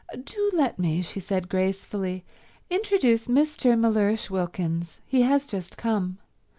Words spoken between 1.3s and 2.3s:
gracefully,